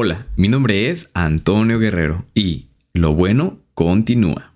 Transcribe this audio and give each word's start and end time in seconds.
Hola, 0.00 0.28
mi 0.36 0.46
nombre 0.46 0.90
es 0.90 1.10
Antonio 1.12 1.80
Guerrero 1.80 2.24
y 2.32 2.68
lo 2.92 3.16
bueno 3.16 3.58
continúa. 3.74 4.54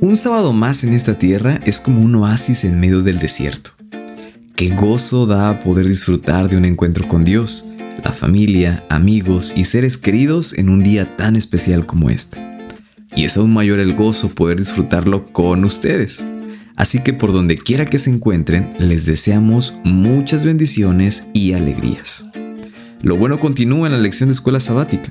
Un 0.00 0.16
sábado 0.16 0.54
más 0.54 0.84
en 0.84 0.94
esta 0.94 1.18
tierra 1.18 1.60
es 1.66 1.80
como 1.80 2.00
un 2.00 2.14
oasis 2.14 2.64
en 2.64 2.80
medio 2.80 3.02
del 3.02 3.18
desierto. 3.18 3.72
Qué 4.56 4.70
gozo 4.70 5.26
da 5.26 5.60
poder 5.60 5.86
disfrutar 5.86 6.48
de 6.48 6.56
un 6.56 6.64
encuentro 6.64 7.06
con 7.06 7.24
Dios, 7.24 7.68
la 8.02 8.12
familia, 8.12 8.82
amigos 8.88 9.52
y 9.54 9.64
seres 9.64 9.98
queridos 9.98 10.54
en 10.54 10.70
un 10.70 10.82
día 10.82 11.10
tan 11.14 11.36
especial 11.36 11.84
como 11.84 12.08
este. 12.08 12.42
Y 13.14 13.24
es 13.24 13.36
aún 13.36 13.52
mayor 13.52 13.80
el 13.80 13.94
gozo 13.94 14.30
poder 14.30 14.58
disfrutarlo 14.58 15.30
con 15.30 15.62
ustedes. 15.66 16.26
Así 16.76 17.02
que 17.02 17.12
por 17.12 17.32
donde 17.32 17.56
quiera 17.56 17.86
que 17.86 17.98
se 17.98 18.10
encuentren, 18.10 18.70
les 18.78 19.06
deseamos 19.06 19.78
muchas 19.82 20.44
bendiciones 20.44 21.28
y 21.32 21.54
alegrías. 21.54 22.28
Lo 23.02 23.16
bueno 23.16 23.40
continúa 23.40 23.86
en 23.86 23.92
la 23.92 23.98
lección 23.98 24.28
de 24.28 24.34
escuela 24.34 24.60
sabática. 24.60 25.10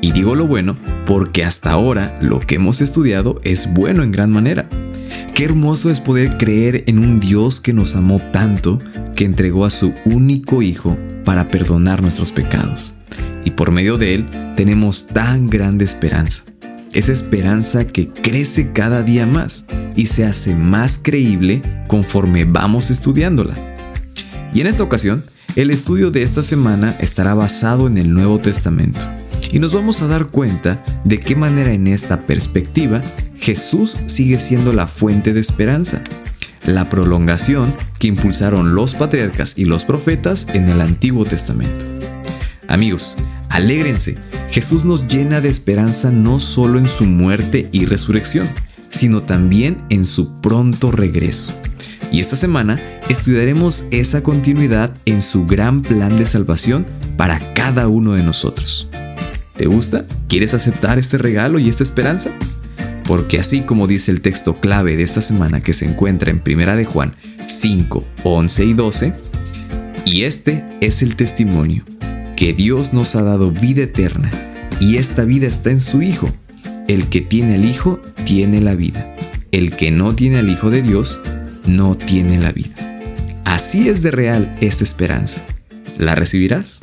Y 0.00 0.12
digo 0.12 0.34
lo 0.34 0.46
bueno 0.46 0.76
porque 1.06 1.44
hasta 1.44 1.70
ahora 1.70 2.18
lo 2.20 2.38
que 2.38 2.56
hemos 2.56 2.80
estudiado 2.80 3.40
es 3.44 3.72
bueno 3.72 4.02
en 4.02 4.12
gran 4.12 4.30
manera. 4.30 4.68
Qué 5.34 5.44
hermoso 5.44 5.90
es 5.90 6.00
poder 6.00 6.36
creer 6.38 6.84
en 6.86 6.98
un 6.98 7.20
Dios 7.20 7.60
que 7.60 7.72
nos 7.72 7.96
amó 7.96 8.20
tanto 8.32 8.78
que 9.14 9.24
entregó 9.24 9.64
a 9.64 9.70
su 9.70 9.92
único 10.04 10.62
Hijo 10.62 10.96
para 11.24 11.48
perdonar 11.48 12.02
nuestros 12.02 12.32
pecados. 12.32 12.96
Y 13.44 13.50
por 13.50 13.72
medio 13.72 13.98
de 13.98 14.14
Él 14.14 14.26
tenemos 14.56 15.06
tan 15.06 15.50
grande 15.50 15.84
esperanza. 15.84 16.53
Esa 16.94 17.10
esperanza 17.10 17.88
que 17.88 18.08
crece 18.08 18.70
cada 18.72 19.02
día 19.02 19.26
más 19.26 19.66
y 19.96 20.06
se 20.06 20.24
hace 20.24 20.54
más 20.54 21.00
creíble 21.02 21.60
conforme 21.88 22.44
vamos 22.44 22.90
estudiándola. 22.90 23.54
Y 24.54 24.60
en 24.60 24.68
esta 24.68 24.84
ocasión, 24.84 25.24
el 25.56 25.72
estudio 25.72 26.12
de 26.12 26.22
esta 26.22 26.44
semana 26.44 26.96
estará 27.00 27.34
basado 27.34 27.88
en 27.88 27.98
el 27.98 28.14
Nuevo 28.14 28.38
Testamento. 28.38 29.00
Y 29.50 29.58
nos 29.58 29.74
vamos 29.74 30.02
a 30.02 30.06
dar 30.06 30.26
cuenta 30.26 30.84
de 31.04 31.18
qué 31.18 31.34
manera 31.34 31.72
en 31.72 31.88
esta 31.88 32.26
perspectiva 32.26 33.02
Jesús 33.38 33.98
sigue 34.06 34.38
siendo 34.38 34.72
la 34.72 34.86
fuente 34.86 35.32
de 35.32 35.40
esperanza, 35.40 36.02
la 36.64 36.88
prolongación 36.88 37.74
que 37.98 38.06
impulsaron 38.06 38.76
los 38.76 38.94
patriarcas 38.94 39.58
y 39.58 39.64
los 39.64 39.84
profetas 39.84 40.46
en 40.54 40.68
el 40.68 40.80
Antiguo 40.80 41.24
Testamento. 41.24 41.86
Amigos, 42.68 43.18
alégrense, 43.50 44.16
Jesús 44.54 44.84
nos 44.84 45.08
llena 45.08 45.40
de 45.40 45.48
esperanza 45.48 46.12
no 46.12 46.38
solo 46.38 46.78
en 46.78 46.86
su 46.86 47.06
muerte 47.06 47.68
y 47.72 47.86
resurrección, 47.86 48.48
sino 48.88 49.20
también 49.24 49.82
en 49.90 50.04
su 50.04 50.40
pronto 50.40 50.92
regreso. 50.92 51.52
Y 52.12 52.20
esta 52.20 52.36
semana 52.36 52.80
estudiaremos 53.08 53.84
esa 53.90 54.22
continuidad 54.22 54.96
en 55.06 55.22
su 55.22 55.44
gran 55.44 55.82
plan 55.82 56.16
de 56.16 56.24
salvación 56.24 56.86
para 57.16 57.40
cada 57.54 57.88
uno 57.88 58.12
de 58.12 58.22
nosotros. 58.22 58.88
¿Te 59.56 59.66
gusta? 59.66 60.06
¿Quieres 60.28 60.54
aceptar 60.54 61.00
este 61.00 61.18
regalo 61.18 61.58
y 61.58 61.68
esta 61.68 61.82
esperanza? 61.82 62.30
Porque 63.08 63.40
así 63.40 63.62
como 63.62 63.88
dice 63.88 64.12
el 64.12 64.20
texto 64.20 64.60
clave 64.60 64.96
de 64.96 65.02
esta 65.02 65.20
semana 65.20 65.62
que 65.62 65.72
se 65.72 65.84
encuentra 65.84 66.30
en 66.30 66.40
1 66.46 66.76
de 66.76 66.84
Juan 66.84 67.12
5, 67.48 68.04
11 68.22 68.64
y 68.64 68.72
12, 68.72 69.14
y 70.04 70.22
este 70.22 70.64
es 70.80 71.02
el 71.02 71.16
testimonio, 71.16 71.84
que 72.36 72.52
Dios 72.52 72.92
nos 72.92 73.14
ha 73.14 73.22
dado 73.22 73.50
vida 73.50 73.84
eterna, 73.84 74.30
y 74.80 74.96
esta 74.96 75.24
vida 75.24 75.46
está 75.46 75.70
en 75.70 75.80
su 75.80 76.02
Hijo. 76.02 76.28
El 76.88 77.08
que 77.08 77.20
tiene 77.20 77.54
al 77.54 77.64
Hijo 77.64 78.00
tiene 78.24 78.60
la 78.60 78.74
vida. 78.74 79.14
El 79.52 79.76
que 79.76 79.90
no 79.90 80.14
tiene 80.14 80.38
al 80.38 80.48
Hijo 80.48 80.70
de 80.70 80.82
Dios 80.82 81.20
no 81.66 81.94
tiene 81.94 82.38
la 82.38 82.52
vida. 82.52 82.76
Así 83.44 83.88
es 83.88 84.02
de 84.02 84.10
real 84.10 84.56
esta 84.60 84.84
esperanza. 84.84 85.44
¿La 85.98 86.14
recibirás? 86.14 86.80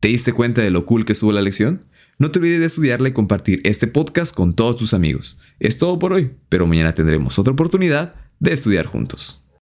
¿Te 0.00 0.08
diste 0.08 0.32
cuenta 0.32 0.62
de 0.62 0.70
lo 0.70 0.84
cool 0.84 1.04
que 1.04 1.12
estuvo 1.12 1.32
la 1.32 1.42
lección? 1.42 1.84
No 2.18 2.30
te 2.30 2.40
olvides 2.40 2.60
de 2.60 2.66
estudiarla 2.66 3.08
y 3.08 3.12
compartir 3.12 3.60
este 3.64 3.86
podcast 3.86 4.34
con 4.34 4.54
todos 4.54 4.76
tus 4.76 4.94
amigos. 4.94 5.40
Es 5.60 5.78
todo 5.78 5.98
por 5.98 6.12
hoy, 6.12 6.32
pero 6.48 6.66
mañana 6.66 6.92
tendremos 6.92 7.38
otra 7.38 7.52
oportunidad 7.52 8.14
de 8.40 8.52
estudiar 8.52 8.86
juntos. 8.86 9.46